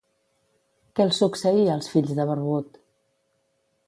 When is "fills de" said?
1.97-2.25